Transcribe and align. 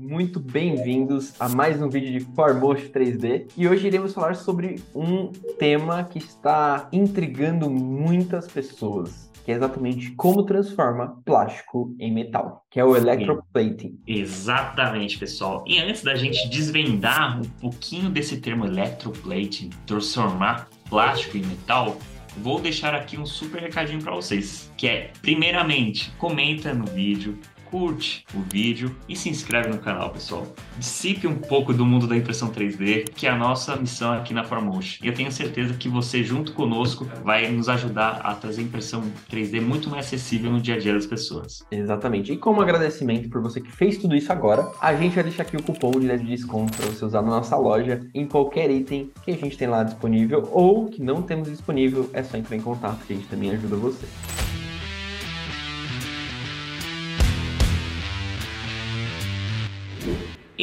muito 0.00 0.40
bem-vindos 0.40 1.38
a 1.38 1.46
mais 1.46 1.80
um 1.82 1.90
vídeo 1.90 2.18
de 2.18 2.24
Formosh 2.34 2.88
3D 2.88 3.48
e 3.54 3.68
hoje 3.68 3.86
iremos 3.86 4.14
falar 4.14 4.34
sobre 4.34 4.82
um 4.94 5.26
tema 5.58 6.02
que 6.04 6.16
está 6.16 6.88
intrigando 6.90 7.68
muitas 7.68 8.48
pessoas, 8.48 9.30
que 9.44 9.52
é 9.52 9.56
exatamente 9.56 10.12
como 10.12 10.44
transforma 10.44 11.20
plástico 11.22 11.94
em 12.00 12.10
metal, 12.14 12.64
que 12.70 12.80
é 12.80 12.84
o 12.84 12.96
electroplating. 12.96 14.00
Exatamente, 14.06 15.18
pessoal. 15.18 15.62
E 15.66 15.78
antes 15.78 16.02
da 16.02 16.14
gente 16.14 16.48
desvendar 16.48 17.38
um 17.38 17.44
pouquinho 17.60 18.08
desse 18.08 18.40
termo 18.40 18.64
electroplating, 18.64 19.68
transformar 19.86 20.66
plástico 20.88 21.36
em 21.36 21.42
metal, 21.42 21.98
vou 22.38 22.58
deixar 22.58 22.94
aqui 22.94 23.18
um 23.18 23.26
super 23.26 23.60
recadinho 23.60 24.02
para 24.02 24.14
vocês, 24.14 24.72
que 24.78 24.88
é, 24.88 25.10
primeiramente, 25.20 26.10
comenta 26.12 26.72
no 26.72 26.86
vídeo, 26.86 27.38
curte 27.70 28.24
o 28.34 28.40
vídeo 28.40 28.94
e 29.08 29.16
se 29.16 29.28
inscreve 29.28 29.68
no 29.68 29.78
canal, 29.78 30.10
pessoal. 30.10 30.46
Dissipe 30.78 31.26
um 31.26 31.36
pouco 31.36 31.72
do 31.72 31.84
mundo 31.86 32.06
da 32.06 32.16
impressão 32.16 32.50
3D, 32.50 33.10
que 33.14 33.26
é 33.26 33.30
a 33.30 33.36
nossa 33.36 33.76
missão 33.76 34.12
aqui 34.12 34.34
na 34.34 34.44
Formotion. 34.44 35.04
E 35.04 35.08
eu 35.08 35.14
tenho 35.14 35.30
certeza 35.30 35.74
que 35.74 35.88
você, 35.88 36.22
junto 36.24 36.52
conosco, 36.52 37.08
vai 37.22 37.50
nos 37.50 37.68
ajudar 37.68 38.20
a 38.24 38.34
trazer 38.34 38.62
impressão 38.62 39.02
3D 39.30 39.60
muito 39.60 39.88
mais 39.88 40.06
acessível 40.06 40.50
no 40.50 40.60
dia 40.60 40.74
a 40.74 40.78
dia 40.78 40.92
das 40.92 41.06
pessoas. 41.06 41.64
Exatamente. 41.70 42.32
E 42.32 42.36
como 42.36 42.60
agradecimento 42.60 43.28
por 43.28 43.40
você 43.40 43.60
que 43.60 43.70
fez 43.70 43.96
tudo 43.98 44.16
isso 44.16 44.32
agora, 44.32 44.70
a 44.80 44.94
gente 44.94 45.14
vai 45.14 45.24
deixar 45.24 45.42
aqui 45.42 45.56
o 45.56 45.62
cupom 45.62 45.92
de 45.92 46.10
desconto 46.18 46.76
para 46.76 46.86
você 46.86 47.04
usar 47.04 47.22
na 47.22 47.28
nossa 47.28 47.56
loja 47.56 48.00
em 48.14 48.26
qualquer 48.26 48.70
item 48.70 49.10
que 49.22 49.30
a 49.30 49.36
gente 49.36 49.56
tem 49.56 49.68
lá 49.68 49.82
disponível 49.82 50.48
ou 50.52 50.86
que 50.86 51.02
não 51.02 51.22
temos 51.22 51.48
disponível, 51.48 52.08
é 52.12 52.22
só 52.22 52.36
entrar 52.36 52.56
em 52.56 52.60
contato 52.60 53.04
que 53.06 53.12
a 53.12 53.16
gente 53.16 53.28
também 53.28 53.50
ajuda 53.50 53.76
você. 53.76 54.06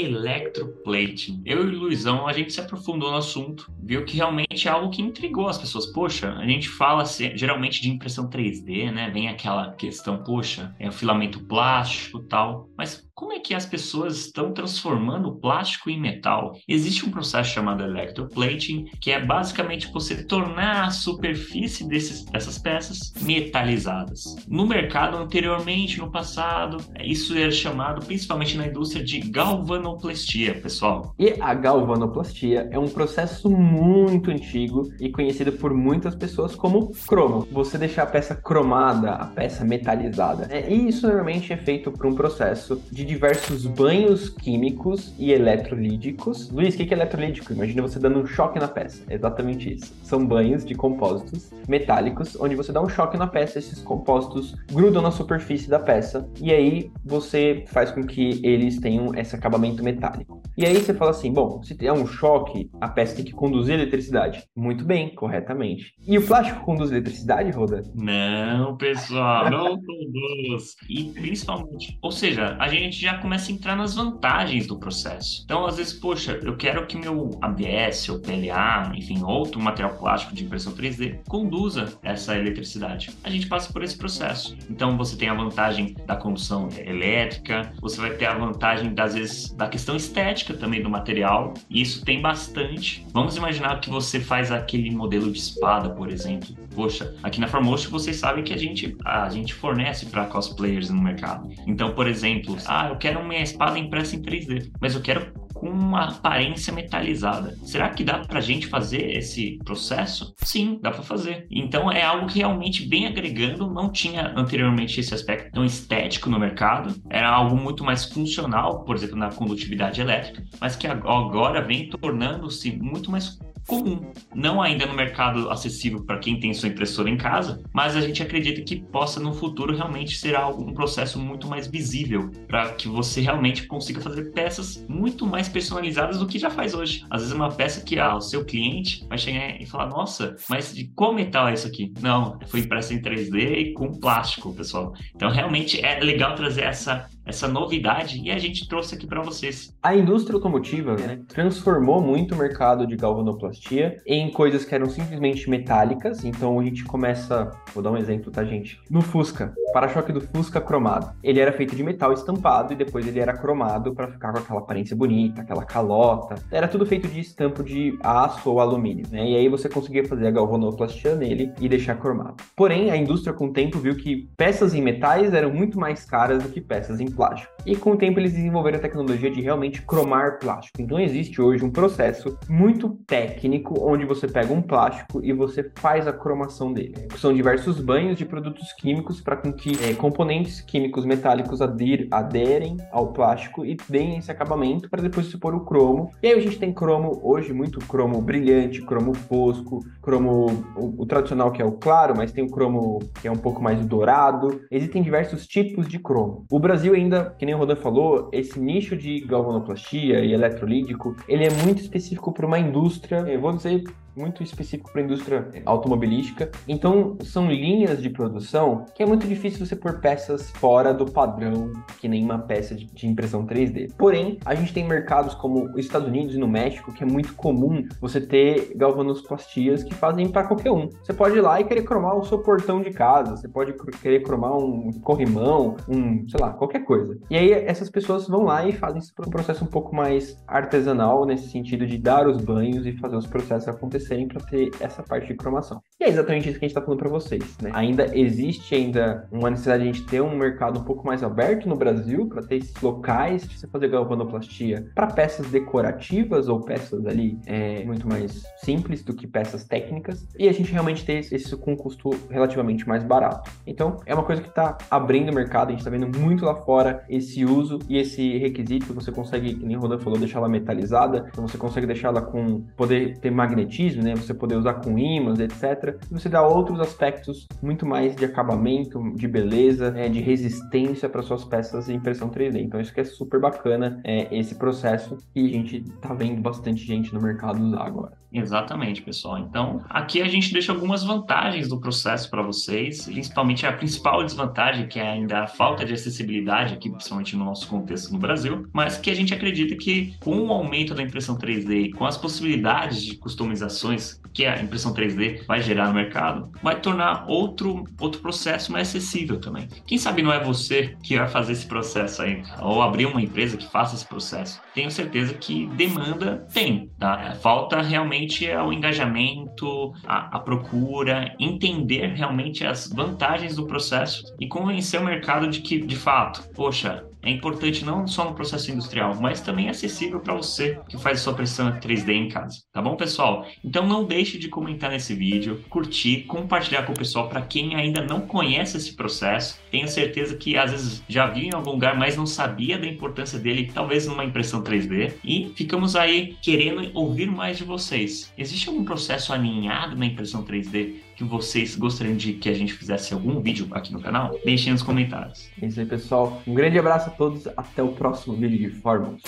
Electroplating. 0.02 1.42
Eu 1.46 1.64
e 1.64 1.76
o 1.76 1.80
Luizão, 1.80 2.28
a 2.28 2.34
gente 2.34 2.54
se 2.54 2.60
aprofundou 2.60 3.12
no 3.12 3.18
assunto, 3.18 3.72
viu 3.82 4.06
que 4.06 4.16
realmente 4.16 4.68
é 4.68 4.72
algo 4.72 4.90
que 4.90 5.02
intrigou 5.02 5.48
as 5.48 5.58
pessoas. 5.58 5.86
Poxa, 5.88 6.34
a 6.34 6.46
gente 6.46 6.70
fala 6.70 7.04
geralmente 7.36 7.82
de 7.82 7.90
impressão 7.90 8.30
3D, 8.30 8.92
né? 8.92 9.10
Vem 9.10 9.30
aquela 9.30 9.72
questão, 9.74 10.24
poxa, 10.24 10.76
é 10.80 10.88
o 10.88 10.92
filamento 10.92 11.40
plástico 11.46 12.20
tal. 12.20 12.70
Mas 12.78 13.07
como 13.18 13.34
é 13.34 13.40
que 13.40 13.56
as 13.56 13.66
pessoas 13.66 14.16
estão 14.16 14.54
transformando 14.54 15.30
o 15.30 15.36
plástico 15.38 15.90
em 15.90 16.00
metal? 16.00 16.56
Existe 16.68 17.04
um 17.04 17.10
processo 17.10 17.52
chamado 17.52 17.84
electroplating, 17.84 18.86
que 19.02 19.10
é 19.10 19.20
basicamente 19.20 19.92
você 19.92 20.24
tornar 20.24 20.86
a 20.86 20.92
superfície 20.92 21.88
desses, 21.88 22.26
dessas 22.26 22.60
peças 22.60 23.12
metalizadas. 23.20 24.36
No 24.48 24.68
mercado 24.68 25.18
anteriormente, 25.18 25.98
no 25.98 26.12
passado, 26.12 26.78
isso 27.04 27.36
era 27.36 27.50
chamado 27.50 28.06
principalmente 28.06 28.56
na 28.56 28.68
indústria 28.68 29.04
de 29.04 29.20
galvanoplastia, 29.20 30.54
pessoal. 30.54 31.16
E 31.18 31.42
a 31.42 31.56
galvanoplastia 31.56 32.70
é 32.70 32.78
um 32.78 32.88
processo 32.88 33.50
muito 33.50 34.30
antigo 34.30 34.92
e 35.00 35.10
conhecido 35.10 35.54
por 35.54 35.74
muitas 35.74 36.14
pessoas 36.14 36.56
como 36.56 36.92
cromo. 37.08 37.48
Você 37.52 37.80
deixar 37.80 38.04
a 38.04 38.06
peça 38.06 38.36
cromada, 38.36 39.14
a 39.14 39.26
peça 39.26 39.66
metalizada. 39.66 40.48
É, 40.52 40.72
e 40.72 40.88
isso 40.88 41.08
normalmente 41.08 41.52
é 41.52 41.58
feito 41.58 41.92
por 41.92 42.06
um 42.06 42.14
processo 42.14 42.80
de 42.92 43.07
diversos 43.08 43.66
banhos 43.66 44.30
químicos 44.30 45.16
e 45.18 45.32
eletrolíticos. 45.32 46.52
Luiz, 46.52 46.76
o 46.76 46.78
que 46.78 46.94
é 46.94 46.98
eletrolítico? 46.98 47.54
Imagina 47.54 47.82
você 47.82 47.98
dando 47.98 48.20
um 48.20 48.26
choque 48.26 48.60
na 48.60 48.68
peça. 48.68 49.02
É 49.10 49.16
exatamente 49.16 49.76
isso. 49.76 49.94
São 50.04 50.26
banhos 50.26 50.66
de 50.66 50.76
compósitos 50.76 51.52
metálicos, 51.70 52.36
onde 52.40 52.56
você 52.56 52.74
dá 52.74 52.82
um 52.82 52.90
choque 52.90 53.18
na 53.18 53.26
peça, 53.26 53.60
esses 53.60 53.82
compósitos 53.82 54.56
grudam 54.72 55.02
na 55.02 55.12
superfície 55.12 55.70
da 55.70 55.80
peça, 55.80 56.30
e 56.42 56.52
aí 56.52 56.92
você 57.06 57.64
faz 57.68 57.92
com 57.92 58.04
que 58.04 58.42
eles 58.44 58.78
tenham 58.80 59.16
esse 59.16 59.36
acabamento 59.36 59.82
metálico. 59.82 60.42
E 60.58 60.66
aí 60.66 60.76
você 60.76 60.94
fala 60.94 61.12
assim: 61.12 61.32
bom, 61.32 61.62
se 61.64 61.76
tem 61.76 61.92
um 61.92 62.06
choque, 62.06 62.70
a 62.82 62.90
peça 62.90 63.16
tem 63.16 63.24
que 63.24 63.32
conduzir 63.32 63.76
eletricidade. 63.76 64.44
Muito 64.56 64.84
bem, 64.84 65.14
corretamente. 65.16 65.94
E 66.06 66.18
o 66.18 66.26
plástico 66.26 66.66
conduz 66.66 66.92
eletricidade, 66.92 67.52
Roda? 67.52 67.84
Não, 67.96 68.76
pessoal, 68.76 69.50
não 69.50 69.80
conduz. 69.80 70.76
E 70.90 71.06
principalmente, 71.06 71.98
ou 72.02 72.12
seja, 72.12 72.58
a 72.60 72.68
gente 72.68 72.97
gente 72.98 73.02
já 73.02 73.18
começa 73.20 73.52
a 73.52 73.54
entrar 73.54 73.76
nas 73.76 73.94
vantagens 73.94 74.66
do 74.66 74.78
processo. 74.78 75.44
Então, 75.46 75.66
às 75.66 75.78
vezes, 75.78 75.94
poxa, 75.94 76.40
eu 76.44 76.58
quero 76.58 76.86
que 76.88 76.98
meu 76.98 77.38
ABS 77.42 78.10
ou 78.10 78.20
PLA, 78.20 78.92
enfim, 78.96 79.22
outro 79.24 79.62
material 79.62 79.96
plástico 79.96 80.34
de 80.34 80.44
impressão 80.44 80.74
3D 80.74 81.20
conduza 81.28 81.94
essa 82.02 82.36
eletricidade. 82.36 83.12
A 83.24 83.30
gente 83.30 83.48
passa 83.48 83.72
por 83.72 83.84
esse 83.84 83.96
processo. 83.96 84.58
Então, 84.70 84.98
você 84.98 85.16
tem 85.16 85.30
a 85.30 85.34
vantagem 85.34 85.96
da 86.06 86.16
condução 86.16 86.70
elétrica, 86.76 87.72
você 87.80 88.02
vai 88.02 88.12
ter 88.12 88.26
a 88.26 88.34
vantagem, 88.34 88.94
às 88.98 89.14
vezes, 89.14 89.52
da 89.52 89.68
questão 89.68 89.96
estética 89.96 90.54
também 90.56 90.82
do 90.82 90.90
material, 90.90 91.54
e 91.70 91.82
isso 91.82 92.04
tem 92.04 92.20
bastante. 92.20 93.06
Vamos 93.14 93.38
imaginar 93.38 93.80
que 93.80 93.90
você 93.90 94.20
faz 94.20 94.52
aquele 94.52 94.90
modelo 94.90 95.32
de 95.32 95.38
espada, 95.38 95.92
por 95.92 96.10
exemplo. 96.10 96.50
Poxa, 96.74 97.16
aqui 97.22 97.40
na 97.40 97.48
Formotion 97.48 97.90
vocês 97.90 98.18
sabem 98.18 98.44
que 98.44 98.54
a 98.54 98.58
gente, 98.58 98.96
a 99.04 99.30
gente 99.30 99.54
fornece 99.54 100.08
para 100.08 100.26
cosplayers 100.26 100.90
no 100.90 101.02
mercado. 101.02 101.50
Então, 101.66 101.92
por 101.94 102.08
exemplo, 102.08 102.58
ah, 102.66 102.87
eu 102.90 102.98
quero 102.98 103.26
minha 103.26 103.42
espada 103.42 103.78
impressa 103.78 104.16
em 104.16 104.22
3D, 104.22 104.72
mas 104.80 104.96
eu 104.96 105.02
quero 105.02 105.32
com 105.54 105.70
uma 105.70 106.06
aparência 106.06 106.72
metalizada. 106.72 107.58
Será 107.64 107.90
que 107.90 108.04
dá 108.04 108.20
pra 108.20 108.40
gente 108.40 108.68
fazer 108.68 109.18
esse 109.18 109.58
processo? 109.66 110.34
Sim, 110.38 110.80
dá 110.82 110.92
para 110.92 111.02
fazer. 111.02 111.48
Então 111.50 111.92
é 111.92 112.04
algo 112.04 112.28
que 112.28 112.40
realmente 112.40 112.88
vem 112.88 113.08
agregando, 113.08 113.70
não 113.70 113.92
tinha 113.92 114.34
anteriormente 114.36 115.00
esse 115.00 115.14
aspecto 115.14 115.52
tão 115.52 115.66
estético 115.66 116.30
no 116.30 116.40
mercado, 116.40 116.94
era 117.10 117.30
algo 117.30 117.58
muito 117.58 117.84
mais 117.84 118.06
funcional, 118.06 118.84
por 118.84 118.96
exemplo, 118.96 119.18
na 119.18 119.32
condutividade 119.32 120.00
elétrica, 120.00 120.44
mas 120.60 120.76
que 120.76 120.88
agora 120.88 121.62
vem 121.62 121.90
tornando-se 121.90 122.72
muito 122.78 123.10
mais 123.10 123.40
comum. 123.68 124.12
Não 124.34 124.62
ainda 124.62 124.86
no 124.86 124.94
mercado 124.94 125.50
acessível 125.50 126.04
para 126.04 126.18
quem 126.18 126.40
tem 126.40 126.54
sua 126.54 126.70
impressora 126.70 127.10
em 127.10 127.18
casa, 127.18 127.62
mas 127.74 127.96
a 127.96 128.02
gente 128.02 128.24
acredita 128.24 128.62
que 128.62 128.78
possa 128.78 129.20
no 129.20 129.34
futuro 129.34 129.76
realmente 129.76 130.18
ser 130.18 130.36
algo, 130.36 130.64
um 130.64 130.74
processo 130.74 131.20
muito 131.20 131.48
mais 131.48 131.68
visível 131.68 132.32
para 132.48 132.74
que 132.74 132.88
você 132.88 133.22
realmente 133.22 133.68
consiga 133.68 134.02
fazer 134.02 134.32
peças 134.32 134.86
muito 134.88 135.28
mais 135.28 135.50
personalizadas 135.50 136.18
do 136.18 136.28
que 136.28 136.40
já 136.40 136.50
faz 136.50 136.74
hoje. 136.74 137.06
Às 137.10 137.22
vezes 137.22 137.36
uma 137.36 137.52
peça 137.52 137.82
que 137.82 138.00
ah, 138.00 138.16
o 138.16 138.22
seu 138.22 138.46
cliente 138.46 139.06
vai 139.08 139.18
chegar 139.18 139.62
e 139.62 139.66
falar: 139.66 139.88
"Nossa, 139.88 140.36
mas 140.50 140.74
de 140.74 140.86
qual 140.96 141.14
metal 141.14 141.50
é 141.50 141.54
isso 141.54 141.68
aqui?". 141.68 141.94
Não, 142.02 142.40
foi 142.48 142.62
impressa 142.62 142.94
em 142.94 143.02
3D 143.02 143.58
e 143.58 143.74
com 143.74 144.00
plástico, 144.00 144.54
pessoal. 144.54 144.94
Então 145.14 145.30
realmente 145.30 145.84
é 145.84 146.00
legal 146.00 146.36
trazer 146.36 146.64
essa 146.64 147.10
essa 147.28 147.48
novidade 147.48 148.22
e 148.24 148.32
a 148.32 148.38
gente 148.38 148.68
trouxe 148.68 148.96
aqui 148.96 149.06
para 149.06 149.22
vocês. 149.22 149.74
A 149.84 149.96
indústria 149.96 150.36
automotiva 150.36 150.96
né, 150.96 151.20
transformou 151.28 152.02
muito 152.02 152.34
o 152.34 152.38
mercado 152.38 152.88
de 152.88 152.96
galvanoplastia 152.96 153.98
em 154.06 154.32
coisas 154.32 154.64
que 154.64 154.74
eram 154.74 154.90
simplesmente 154.90 155.50
metálicas. 155.50 156.24
Então 156.24 156.60
a 156.60 156.64
gente 156.64 156.84
começa, 156.86 157.52
vou 157.74 157.84
dar 157.84 157.92
um 157.92 157.98
exemplo, 157.98 158.32
tá, 158.32 158.44
gente? 158.44 158.80
No 158.90 159.02
Fusca, 159.02 159.54
para-choque 159.74 160.12
do 160.12 160.22
Fusca 160.22 160.62
cromado. 160.62 161.12
Ele 161.22 161.40
era 161.40 161.52
feito 161.52 161.76
de 161.76 161.84
metal 161.84 162.14
estampado 162.14 162.74
e 162.74 162.76
depois 162.76 163.06
ele 163.06 163.20
era 163.20 163.34
cromado 163.34 163.94
para 163.94 164.08
ficar 164.08 164.32
com 164.32 164.40
aquela 164.40 164.60
aparência 164.60 164.96
bonita, 164.96 165.42
aquela 165.42 165.66
calota. 165.66 166.36
Era 166.52 166.68
tudo 166.68 166.86
feito 166.86 167.08
de 167.08 167.20
estampo 167.20 167.64
de 167.64 167.98
aço 168.02 168.50
ou 168.50 168.60
alumínio, 168.60 169.06
né? 169.12 169.30
E 169.30 169.36
aí 169.36 169.50
você 169.50 169.68
conseguia 169.68 170.06
fazer 170.06 170.28
a 170.28 170.32
galvanoplastia 170.32 171.16
nele 171.16 171.52
e 171.60 171.68
deixar 171.68 171.96
cromado. 171.96 172.38
Porém, 172.56 172.90
a 172.90 172.98
indústria 172.98 173.34
com 173.34 173.48
o 173.48 173.54
tempo 173.54 173.80
viu 173.80 173.96
que 173.96 174.30
peças 174.38 174.74
em 174.74 174.82
metais 174.82 175.34
eram 175.34 175.52
muito 175.52 175.80
mais 175.80 176.06
caras 176.06 176.42
do 176.42 176.50
que 176.50 176.62
peças 176.62 177.00
em 177.00 177.08
plástico. 177.18 177.52
E 177.66 177.76
com 177.76 177.92
o 177.92 177.98
tempo 177.98 178.20
eles 178.20 178.32
desenvolveram 178.32 178.78
a 178.78 178.82
tecnologia 178.82 179.30
de 179.30 179.42
realmente 179.42 179.82
cromar 179.82 180.40
plástico. 180.40 180.82
Então 180.82 181.00
existe 181.00 181.42
hoje 181.42 181.66
um 181.66 181.72
processo 181.72 182.38
muito 182.48 182.90
técnico 183.06 183.76
onde 183.82 184.06
você 184.06 184.28
pega 184.28 184.54
um 184.54 184.62
plástico 184.62 185.20
e 185.24 185.34
você 185.34 185.70
faz 185.76 186.08
a 186.08 186.14
cromação 186.14 186.72
dele. 186.72 187.08
São 187.18 187.34
diversos 187.34 187.82
banhos 187.82 188.18
de 188.18 188.26
produtos 188.26 188.72
químicos 188.74 189.20
para 189.20 189.38
que 189.38 189.72
é, 189.84 189.94
componentes 189.94 190.62
químicos 190.62 191.06
metálicos 191.06 191.60
aderem 191.62 192.78
ao 192.92 193.12
plástico 193.12 193.66
e 193.66 193.76
deem 193.90 194.18
esse 194.18 194.32
acabamento 194.32 194.90
para 194.90 195.02
depois 195.02 195.28
se 195.28 195.38
pôr 195.38 195.56
o 195.56 195.66
cromo. 195.66 196.12
E 196.22 196.28
aí 196.28 196.34
a 196.34 196.40
gente 196.40 196.60
tem 196.60 196.72
cromo 196.72 197.20
hoje 197.24 197.52
muito 197.52 197.80
cromo 197.80 198.22
brilhante, 198.22 198.82
cromo 198.82 199.14
fosco, 199.14 199.80
cromo 200.02 200.64
o, 200.76 201.02
o 201.02 201.06
tradicional 201.06 201.52
que 201.52 201.62
é 201.62 201.66
o 201.66 201.72
claro, 201.72 202.14
mas 202.16 202.32
tem 202.32 202.44
o 202.44 202.50
cromo 202.50 203.00
que 203.20 203.28
é 203.28 203.32
um 203.32 203.38
pouco 203.38 203.62
mais 203.62 203.84
dourado. 203.86 204.62
Existem 204.70 205.02
diversos 205.02 205.48
tipos 205.48 205.88
de 205.88 206.00
cromo. 206.00 206.46
O 206.52 206.60
Brasil 206.60 206.94
ainda 206.94 207.07
ainda, 207.08 207.36
que 207.38 207.46
nem 207.46 207.56
o 207.56 207.58
Rodan 207.58 207.76
falou, 207.76 208.30
esse 208.32 208.60
nicho 208.60 208.96
de 208.96 209.22
galvanoplastia 209.22 210.20
e 210.20 210.34
eletrolítico, 210.34 211.16
ele 211.28 211.46
é 211.46 211.50
muito 211.64 211.82
específico 211.82 212.32
para 212.32 212.46
uma 212.46 212.60
indústria, 212.60 213.20
eu 213.28 213.40
vou 213.40 213.54
dizer 213.54 213.84
muito 214.18 214.42
específico 214.42 214.92
para 214.92 215.02
a 215.02 215.04
indústria 215.06 215.48
automobilística. 215.66 216.52
Então, 216.68 217.18
são 217.24 217.50
linhas 217.50 218.02
de 218.02 218.10
produção 218.10 218.86
que 218.96 219.04
é 219.04 219.06
muito 219.06 219.28
difícil 219.28 219.66
você 219.66 219.76
pôr 219.76 220.00
peças 220.00 220.50
fora 220.52 220.94
do 220.94 221.06
padrão, 221.06 221.72
que 222.00 222.08
nem 222.08 222.24
uma 222.24 222.40
peça 222.40 222.74
de, 222.74 222.86
de 222.86 223.08
impressão 223.08 223.46
3D. 223.46 223.92
Porém, 223.98 224.40
a 224.44 224.56
gente 224.56 224.74
tem 224.74 224.88
mercados 224.88 225.36
como 225.36 225.66
os 225.72 225.78
Estados 225.78 226.08
Unidos 226.08 226.36
e 226.36 226.40
no 226.40 226.48
México, 226.48 226.92
que 226.92 227.04
é 227.04 227.06
muito 227.06 227.36
comum 227.36 227.88
você 228.02 228.20
ter 228.20 228.74
galvanoplastias 228.76 229.84
que 229.84 229.94
fazem 229.94 230.28
para 230.28 230.46
qualquer 230.46 230.72
um. 230.72 230.90
Você 231.04 231.14
pode 231.14 231.38
ir 231.38 231.42
lá 231.42 231.62
e 231.62 231.66
querer 231.66 231.84
cromar 231.84 232.18
o 232.18 232.26
seu 232.26 232.40
portão 232.40 232.82
de 232.82 232.90
casa, 232.92 233.38
você 233.38 233.48
pode 233.48 233.74
querer 234.02 234.24
cromar 234.24 234.58
um 234.58 234.92
corrimão, 235.02 235.76
um, 235.88 236.28
sei 236.28 236.40
lá, 236.40 236.52
qualquer 236.54 236.84
coisa. 236.84 237.18
E 237.30 237.38
aí 237.38 237.52
essas 237.52 237.90
pessoas 237.90 238.28
vão 238.28 238.44
lá 238.44 238.68
e 238.68 238.72
fazem 238.72 239.00
esse 239.00 239.14
processo 239.14 239.64
um 239.64 239.68
pouco 239.68 239.96
mais 239.96 240.42
artesanal, 240.48 241.26
nesse 241.26 241.50
sentido 241.50 241.86
de 241.86 241.98
dar 241.98 242.28
os 242.28 242.38
banhos 242.38 242.86
e 242.86 242.94
fazer 242.94 243.16
os 243.16 243.28
processos 243.28 243.68
acontecerem 244.08 244.28
para 244.28 244.42
ter 244.42 244.72
essa 244.80 245.04
parte 245.04 245.28
de 245.28 245.36
cromação. 245.36 245.82
E 246.00 246.06
é 246.06 246.10
exatamente 246.10 246.50
isso 246.50 246.60
que 246.60 246.66
a 246.66 246.68
gente 246.68 246.78
está 246.78 246.82
falando 246.82 247.00
para 247.00 247.10
vocês, 247.10 247.58
né? 247.62 247.72
Ainda 247.74 248.18
existe 248.18 248.74
ainda 248.74 249.28
uma 249.32 249.50
necessidade 249.50 249.84
de 249.84 249.90
a 249.90 249.94
gente 249.94 250.06
ter 250.06 250.22
um 250.22 250.36
mercado 250.36 250.80
um 250.80 250.84
pouco 250.84 251.06
mais 251.06 251.24
aberto 251.24 251.68
no 251.68 251.76
Brasil 251.76 252.28
para 252.28 252.42
ter 252.44 252.58
esses 252.58 252.80
locais 252.82 253.48
de 253.48 253.58
você 253.58 253.68
fazer 253.68 253.90
galvanoplastia 253.90 254.90
para 254.96 255.08
peças 255.08 255.48
decorativas 255.50 256.48
ou 256.48 256.62
peças 256.62 257.06
ali 257.06 257.38
é, 257.46 257.84
muito 257.84 258.08
mais 258.08 258.44
simples 258.58 259.04
do 259.04 259.14
que 259.14 259.28
peças 259.28 259.66
técnicas 259.66 260.28
e 260.38 260.48
a 260.48 260.52
gente 260.52 260.72
realmente 260.72 261.06
ter 261.06 261.20
isso 261.20 261.58
com 261.58 261.74
um 261.74 261.76
custo 261.76 262.12
relativamente 262.30 262.88
mais 262.88 263.04
barato. 263.04 263.52
Então 263.66 263.98
é 264.06 264.14
uma 264.14 264.24
coisa 264.24 264.42
que 264.42 264.50
está 264.50 264.78
abrindo 264.90 265.32
o 265.32 265.36
mercado, 265.36 265.70
a 265.70 265.72
gente 265.72 265.80
está 265.80 265.92
vendo 265.92 266.18
muito 266.18 266.46
lá 266.46 266.56
fora 266.56 267.04
esse 267.10 267.44
uso 267.44 267.80
e 267.90 267.98
esse 267.98 268.38
requisito. 268.38 268.94
Você 268.94 269.12
consegue, 269.12 269.56
como 269.56 269.76
o 269.76 269.80
Rodan 269.80 270.00
falou, 270.00 270.20
deixar 270.20 270.40
ela 270.40 270.50
metalizada, 270.50 271.28
então 271.32 271.48
você 271.48 271.58
consegue 271.58 271.88
deixar 271.88 272.10
ela 272.10 272.22
com 272.22 272.62
poder 272.76 273.18
ter 273.18 273.32
magnetismo, 273.32 273.97
né? 274.02 274.16
Você 274.16 274.34
poder 274.34 274.56
usar 274.56 274.76
com 274.76 274.98
ímãs, 274.98 275.40
etc. 275.40 275.98
Você 276.12 276.30
dá 276.30 276.46
outros 276.46 276.80
aspectos 276.80 277.48
muito 277.62 277.86
mais 277.86 278.16
de 278.16 278.26
acabamento, 278.26 279.02
de 279.16 279.28
beleza, 279.28 279.92
né? 279.92 280.10
de 280.10 280.20
resistência 280.20 281.10
para 281.10 281.22
suas 281.22 281.44
peças 281.44 281.90
em 281.90 281.96
impressão 281.96 282.30
3D. 282.30 282.62
Então 282.62 282.80
isso 282.80 282.94
que 282.94 283.02
é 283.02 283.04
super 283.04 283.40
bacana 283.40 284.00
é, 284.04 284.36
esse 284.38 284.56
processo 284.56 285.18
e 285.36 285.46
a 285.48 285.50
gente 285.50 285.82
tá 286.02 286.14
vendo 286.14 286.42
bastante 286.42 286.84
gente 286.84 287.14
no 287.14 287.22
mercado 287.22 287.64
usar 287.64 287.84
agora. 287.84 288.18
Exatamente, 288.40 289.02
pessoal. 289.02 289.40
Então, 289.40 289.84
aqui 289.90 290.22
a 290.22 290.28
gente 290.28 290.54
deixa 290.54 290.72
algumas 290.72 291.04
vantagens 291.04 291.68
do 291.68 291.80
processo 291.80 292.30
para 292.30 292.42
vocês, 292.42 293.06
principalmente 293.06 293.66
a 293.66 293.74
principal 293.74 294.24
desvantagem, 294.24 294.88
que 294.88 295.00
é 295.00 295.10
ainda 295.10 295.44
a 295.44 295.48
falta 295.48 295.86
de 295.86 295.94
acessibilidade 295.94 296.74
aqui, 296.74 296.90
principalmente 296.90 297.36
no 297.36 297.46
nosso 297.46 297.68
contexto 297.68 298.12
no 298.12 298.20
Brasil, 298.20 298.68
mas 298.74 298.98
que 298.98 299.10
a 299.10 299.16
gente 299.16 299.34
acredita 299.34 299.76
que 299.76 300.16
com 300.20 300.40
o 300.40 300.52
aumento 300.52 300.94
da 300.94 301.04
impressão 301.04 301.38
3D, 301.38 301.94
com 301.94 302.06
as 302.06 302.18
possibilidades 302.18 303.04
de 303.04 303.18
customizações 303.18 304.20
que 304.34 304.46
a 304.46 304.62
impressão 304.62 304.94
3D 304.94 305.46
vai 305.48 305.62
gerar 305.62 305.88
no 305.88 305.94
mercado, 305.94 306.52
vai 306.62 306.80
tornar 306.80 307.26
outro, 307.28 307.86
outro 308.00 308.22
processo 308.22 308.72
mais 308.72 308.88
acessível 308.90 309.40
também. 309.40 309.68
Quem 309.86 309.98
sabe 309.98 310.22
não 310.22 310.32
é 310.32 310.44
você 310.44 310.96
que 311.02 311.18
vai 311.18 311.28
fazer 311.28 311.54
esse 311.54 311.66
processo 311.66 312.22
aí, 312.22 312.44
ou 312.62 312.82
abrir 312.82 313.06
uma 313.08 313.22
empresa 313.22 313.58
que 313.58 313.70
faça 313.70 313.96
esse 313.96 314.06
processo. 314.06 314.62
Tenho 314.74 314.92
certeza 314.92 315.34
que 315.34 315.66
demanda 315.76 316.46
tem, 316.54 316.92
tá? 317.00 317.36
Falta 317.42 317.82
realmente 317.82 318.27
realmente 318.28 318.48
é 318.48 318.62
o 318.62 318.74
engajamento, 318.74 319.94
a, 320.06 320.38
a, 320.38 320.40
procura, 320.40 321.34
entender 321.40 322.08
realmente 322.14 322.66
as 322.66 322.88
vantagens 322.88 323.56
do 323.56 323.66
processo 323.66 324.36
e 324.40 324.48
convencer 324.48 325.00
o 325.00 325.06
mercado 325.06 325.48
de 325.48 325.62
que, 325.62 325.80
de 325.80 325.96
fato, 325.96 326.44
poxa, 326.54 327.06
é 327.22 327.30
importante 327.30 327.84
não 327.84 328.08
só 328.08 328.26
no 328.26 328.34
processo 328.34 328.72
industrial, 328.72 329.16
mas 329.20 329.42
também 329.42 329.68
é 329.68 329.72
acessível 329.72 330.20
para 330.20 330.34
você 330.34 330.80
que 330.88 330.98
faz 330.98 331.20
sua 331.20 331.34
pressão 331.34 331.72
3D 331.80 332.10
em 332.10 332.30
casa. 332.30 332.62
Tá 332.72 332.82
bom, 332.82 332.96
pessoal? 332.96 333.46
Então 333.64 333.86
não 333.86 334.06
deixe 334.06 334.38
de 334.38 334.48
comentar 334.48 334.90
nesse 334.90 335.14
vídeo, 335.14 335.64
curtir, 335.70 336.24
compartilhar 336.24 336.84
com 336.84 336.94
o 336.94 336.98
pessoal 336.98 337.28
para 337.28 337.42
quem 337.42 337.76
ainda 337.76 338.02
não 338.02 338.22
conhece 338.22 338.78
esse 338.78 338.96
processo. 338.96 339.60
Tenho 339.72 339.88
certeza 339.88 340.38
que 340.38 340.58
às 340.58 340.72
vezes 340.72 341.04
já 341.08 341.28
viu 341.28 341.44
em 341.44 341.54
algum 341.54 341.72
lugar, 341.72 341.98
mas 341.98 342.16
não 342.16 342.26
sabia 342.26 342.78
da 342.78 342.88
importância 342.88 343.40
dele, 343.40 343.72
talvez 343.74 344.08
numa 344.08 344.26
impressão 344.26 344.64
3D. 344.64 345.14
E 345.24 345.52
ficamos 345.56 345.96
aí 345.96 346.38
querendo 346.42 346.90
ouvir 346.94 347.30
mais 347.30 347.58
de 347.58 347.64
vocês. 347.64 348.32
Existe 348.38 348.70
algum 348.70 348.86
processo 348.86 349.34
alinhado 349.34 349.96
na 349.96 350.06
impressão 350.06 350.44
3D 350.44 351.07
que 351.18 351.24
vocês 351.24 351.76
gostariam 351.76 352.16
de 352.16 352.34
que 352.34 352.48
a 352.48 352.54
gente 352.54 352.74
fizesse 352.74 353.12
algum 353.12 353.42
vídeo 353.42 353.68
aqui 353.72 353.92
no 353.92 354.00
canal? 354.00 354.40
Deixem 354.46 354.72
nos 354.72 354.84
comentários. 354.84 355.50
É 355.60 355.66
isso 355.66 355.80
aí, 355.80 355.86
pessoal. 355.86 356.44
Um 356.46 356.54
grande 356.54 356.78
abraço 356.78 357.10
a 357.10 357.12
todos. 357.12 357.48
Até 357.58 357.82
o 357.82 357.90
próximo 357.90 358.36
vídeo 358.36 358.70
de 358.70 358.70
Fórmulas. 358.70 359.24